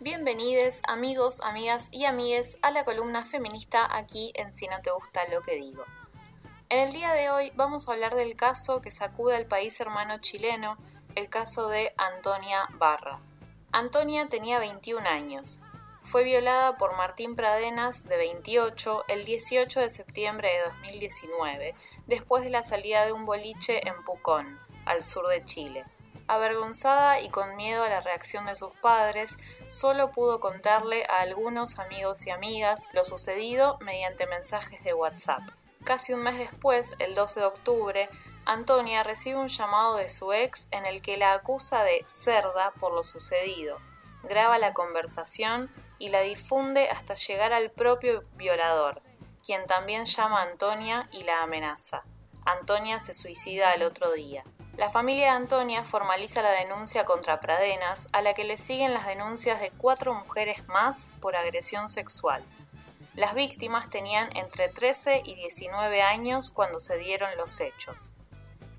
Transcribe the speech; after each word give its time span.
Bienvenidos 0.00 0.82
amigos, 0.86 1.40
amigas 1.42 1.88
y 1.90 2.04
amigues 2.04 2.58
a 2.62 2.70
la 2.70 2.84
columna 2.84 3.24
feminista 3.24 3.88
aquí 3.96 4.32
en 4.34 4.54
Si 4.54 4.66
no 4.66 4.80
te 4.82 4.90
gusta 4.90 5.22
lo 5.28 5.40
que 5.40 5.54
digo. 5.54 5.84
En 6.68 6.80
el 6.80 6.92
día 6.92 7.12
de 7.12 7.30
hoy 7.30 7.52
vamos 7.54 7.88
a 7.88 7.92
hablar 7.92 8.14
del 8.14 8.36
caso 8.36 8.80
que 8.80 8.90
sacude 8.90 9.36
al 9.36 9.46
país 9.46 9.80
hermano 9.80 10.18
chileno, 10.18 10.76
el 11.14 11.28
caso 11.28 11.68
de 11.68 11.94
Antonia 11.96 12.68
Barra. 12.74 13.20
Antonia 13.72 14.28
tenía 14.28 14.58
21 14.58 15.08
años, 15.08 15.62
fue 16.06 16.22
violada 16.22 16.76
por 16.76 16.96
Martín 16.96 17.34
Pradenas, 17.34 18.04
de 18.04 18.16
28, 18.16 19.06
el 19.08 19.24
18 19.24 19.80
de 19.80 19.90
septiembre 19.90 20.48
de 20.48 20.62
2019, 20.70 21.74
después 22.06 22.44
de 22.44 22.50
la 22.50 22.62
salida 22.62 23.04
de 23.04 23.10
un 23.10 23.26
boliche 23.26 23.86
en 23.88 24.04
Pucón, 24.04 24.56
al 24.84 25.02
sur 25.02 25.26
de 25.26 25.44
Chile. 25.44 25.84
Avergonzada 26.28 27.20
y 27.20 27.28
con 27.28 27.56
miedo 27.56 27.82
a 27.82 27.88
la 27.88 28.02
reacción 28.02 28.46
de 28.46 28.54
sus 28.54 28.72
padres, 28.74 29.36
solo 29.66 30.12
pudo 30.12 30.38
contarle 30.38 31.04
a 31.06 31.22
algunos 31.22 31.80
amigos 31.80 32.24
y 32.24 32.30
amigas 32.30 32.88
lo 32.92 33.04
sucedido 33.04 33.76
mediante 33.80 34.28
mensajes 34.28 34.84
de 34.84 34.94
WhatsApp. 34.94 35.42
Casi 35.82 36.12
un 36.12 36.22
mes 36.22 36.38
después, 36.38 36.94
el 37.00 37.16
12 37.16 37.40
de 37.40 37.46
octubre, 37.46 38.08
Antonia 38.44 39.02
recibe 39.02 39.38
un 39.38 39.48
llamado 39.48 39.96
de 39.96 40.08
su 40.08 40.32
ex 40.32 40.68
en 40.70 40.86
el 40.86 41.02
que 41.02 41.16
la 41.16 41.32
acusa 41.32 41.82
de 41.82 42.04
cerda 42.06 42.70
por 42.78 42.92
lo 42.92 43.02
sucedido. 43.02 43.78
Graba 44.22 44.58
la 44.58 44.72
conversación 44.72 45.68
y 45.98 46.08
la 46.08 46.20
difunde 46.20 46.88
hasta 46.88 47.14
llegar 47.14 47.52
al 47.52 47.70
propio 47.70 48.24
violador, 48.36 49.02
quien 49.44 49.66
también 49.66 50.04
llama 50.04 50.40
a 50.40 50.44
Antonia 50.44 51.08
y 51.12 51.22
la 51.22 51.42
amenaza. 51.42 52.02
Antonia 52.44 53.00
se 53.00 53.14
suicida 53.14 53.70
al 53.70 53.82
otro 53.82 54.12
día. 54.12 54.44
La 54.76 54.90
familia 54.90 55.24
de 55.24 55.30
Antonia 55.30 55.84
formaliza 55.84 56.42
la 56.42 56.50
denuncia 56.50 57.04
contra 57.04 57.40
Pradenas, 57.40 58.08
a 58.12 58.20
la 58.20 58.34
que 58.34 58.44
le 58.44 58.58
siguen 58.58 58.92
las 58.92 59.06
denuncias 59.06 59.60
de 59.60 59.70
cuatro 59.70 60.12
mujeres 60.14 60.66
más 60.68 61.10
por 61.20 61.34
agresión 61.34 61.88
sexual. 61.88 62.44
Las 63.14 63.34
víctimas 63.34 63.88
tenían 63.88 64.36
entre 64.36 64.68
13 64.68 65.22
y 65.24 65.34
19 65.34 66.02
años 66.02 66.50
cuando 66.50 66.78
se 66.78 66.98
dieron 66.98 67.34
los 67.38 67.58
hechos. 67.60 68.12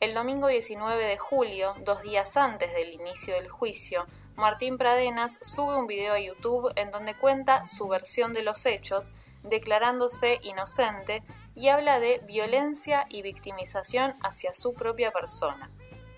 El 0.00 0.14
domingo 0.14 0.46
19 0.46 1.04
de 1.04 1.18
julio, 1.18 1.74
dos 1.80 2.02
días 2.02 2.36
antes 2.36 2.72
del 2.72 2.92
inicio 2.92 3.34
del 3.34 3.48
juicio, 3.48 4.06
Martín 4.36 4.78
Pradenas 4.78 5.40
sube 5.42 5.74
un 5.74 5.88
video 5.88 6.14
a 6.14 6.20
YouTube 6.20 6.72
en 6.76 6.92
donde 6.92 7.16
cuenta 7.16 7.66
su 7.66 7.88
versión 7.88 8.32
de 8.32 8.42
los 8.42 8.64
hechos, 8.64 9.12
declarándose 9.42 10.38
inocente 10.42 11.24
y 11.56 11.66
habla 11.66 11.98
de 11.98 12.20
violencia 12.28 13.06
y 13.08 13.22
victimización 13.22 14.14
hacia 14.22 14.54
su 14.54 14.72
propia 14.72 15.10
persona. 15.10 15.68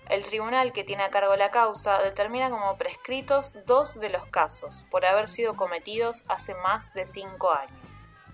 El 0.09 0.25
tribunal 0.25 0.73
que 0.73 0.83
tiene 0.83 1.01
a 1.01 1.09
cargo 1.09 1.35
la 1.35 1.49
causa 1.49 2.03
determina 2.03 2.51
como 2.51 2.77
prescritos 2.77 3.65
dos 3.65 3.99
de 3.99 4.09
los 4.09 4.27
casos 4.27 4.85
por 4.91 5.07
haber 5.07 5.27
sido 5.27 5.55
cometidos 5.55 6.23
hace 6.27 6.53
más 6.53 6.93
de 6.93 7.07
cinco 7.07 7.49
años. 7.49 7.80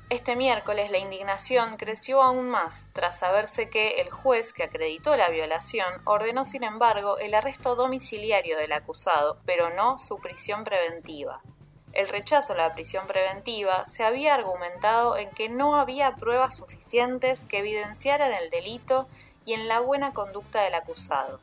Este 0.09 0.38
miércoles 0.38 0.89
la 0.89 1.00
indignación 1.00 1.75
creció 1.75 2.23
aún 2.23 2.47
más 2.47 2.86
tras 2.94 3.19
saberse 3.19 3.69
que 3.69 4.00
el 4.00 4.09
juez 4.09 4.53
que 4.53 4.63
acreditó 4.63 5.17
la 5.17 5.27
violación 5.27 5.95
ordenó 6.05 6.45
sin 6.45 6.63
embargo 6.63 7.17
el 7.17 7.33
arresto 7.33 7.75
domiciliario 7.75 8.58
del 8.58 8.72
acusado, 8.72 9.38
pero 9.45 9.69
no 9.69 9.97
su 9.97 10.19
prisión 10.19 10.63
preventiva. 10.63 11.41
El 11.91 12.08
rechazo 12.08 12.53
a 12.53 12.55
la 12.55 12.73
prisión 12.73 13.05
preventiva 13.05 13.85
se 13.85 14.05
había 14.05 14.33
argumentado 14.33 15.18
en 15.18 15.29
que 15.29 15.50
no 15.50 15.75
había 15.75 16.16
pruebas 16.16 16.56
suficientes 16.56 17.45
que 17.45 17.57
evidenciaran 17.57 18.31
el 18.31 18.50
delito 18.50 19.09
y 19.44 19.56
en 19.56 19.68
la 19.68 19.81
buena 19.81 20.13
conducta 20.13 20.62
del 20.62 20.75
acusado. 20.75 21.41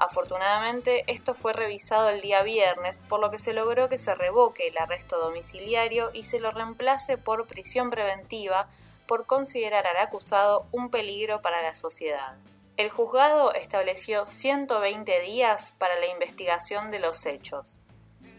Afortunadamente, 0.00 1.04
esto 1.08 1.34
fue 1.34 1.52
revisado 1.52 2.08
el 2.08 2.22
día 2.22 2.42
viernes, 2.42 3.02
por 3.02 3.20
lo 3.20 3.30
que 3.30 3.38
se 3.38 3.52
logró 3.52 3.90
que 3.90 3.98
se 3.98 4.14
revoque 4.14 4.68
el 4.68 4.78
arresto 4.78 5.18
domiciliario 5.18 6.08
y 6.14 6.24
se 6.24 6.40
lo 6.40 6.50
reemplace 6.52 7.18
por 7.18 7.46
prisión 7.46 7.90
preventiva 7.90 8.70
por 9.06 9.26
considerar 9.26 9.86
al 9.86 9.98
acusado 9.98 10.66
un 10.72 10.88
peligro 10.88 11.42
para 11.42 11.60
la 11.60 11.74
sociedad. 11.74 12.38
El 12.78 12.88
juzgado 12.88 13.52
estableció 13.52 14.24
120 14.24 15.20
días 15.20 15.74
para 15.76 16.00
la 16.00 16.06
investigación 16.06 16.90
de 16.90 17.00
los 17.00 17.26
hechos. 17.26 17.82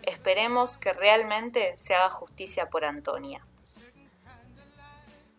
Esperemos 0.02 0.80
que 0.80 0.94
realmente 0.94 1.78
se 1.78 1.94
haga 1.94 2.10
justicia 2.10 2.72
por 2.72 2.86
Antonia. 2.86 3.46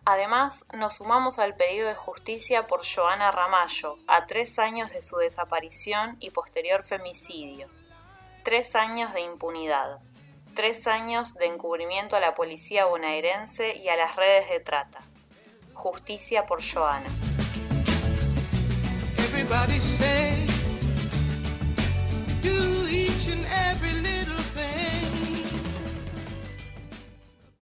Además, 0.04 0.64
nos 0.72 0.96
sumamos 0.96 1.38
al 1.38 1.54
pedido 1.54 1.86
de 1.86 1.94
justicia 1.94 2.66
por 2.66 2.82
Joana 2.84 3.30
Ramallo, 3.30 3.98
a 4.08 4.26
tres 4.26 4.58
años 4.58 4.90
de 4.90 5.00
su 5.00 5.16
desaparición 5.16 6.16
y 6.18 6.30
posterior 6.30 6.82
femicidio. 6.82 7.68
Tres 8.42 8.74
años 8.74 9.14
de 9.14 9.20
impunidad. 9.20 10.00
Tres 10.56 10.88
años 10.88 11.34
de 11.34 11.46
encubrimiento 11.46 12.16
a 12.16 12.20
la 12.20 12.34
policía 12.34 12.86
bonaerense 12.86 13.76
y 13.76 13.88
a 13.88 13.96
las 13.96 14.16
redes 14.16 14.48
de 14.50 14.58
trata. 14.58 15.02
Justicia 15.72 16.46
por 16.46 16.60
Joana. 16.62 17.08